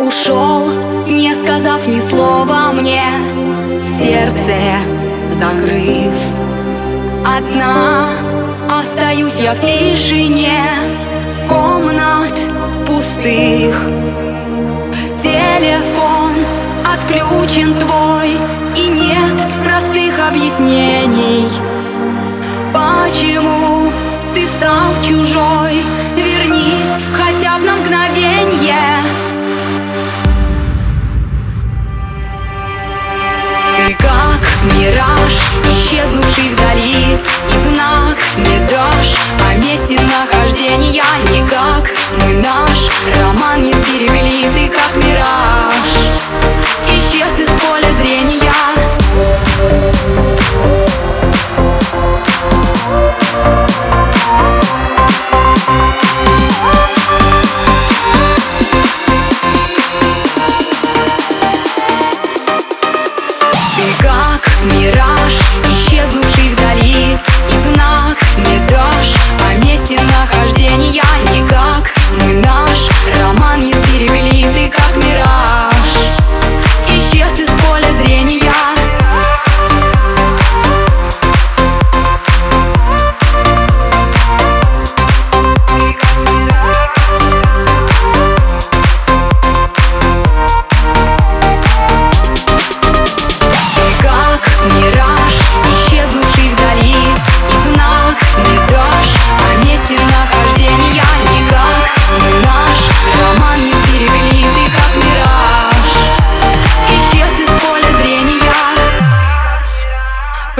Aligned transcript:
Ушел, 0.00 0.62
не 1.08 1.34
сказав 1.34 1.88
ни 1.88 2.00
слова 2.08 2.70
мне 2.72 3.02
Сердце 3.82 4.78
закрыв. 5.40 6.14
Одна 7.26 8.10
остаюсь 8.80 9.34
я 9.40 9.54
в 9.54 9.60
тишине 9.60 10.62
Комнат 11.48 12.34
пустых. 12.86 13.76
Телефон 15.20 16.32
отключен 16.86 17.74
твой 17.74 18.36
И 18.76 18.88
нет 18.88 19.36
простых 19.64 20.28
объяснений. 20.28 21.48
Почему 22.72 23.90
ты 24.32 24.46
стал 24.46 24.92
чужой? 25.02 25.82
Вернись 26.14 26.87
исчезнувший 35.88 36.48
вдали 36.48 36.67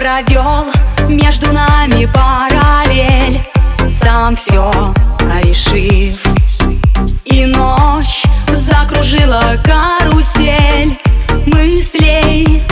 провел 0.09 0.65
между 1.09 1.53
нами 1.53 2.07
параллель 2.07 3.41
Сам 4.03 4.37
все 4.37 4.73
решив 5.21 6.19
И 7.27 7.45
ночь 7.45 8.23
закружила 8.49 9.57
карусель 9.63 10.99
мыслей 11.47 12.63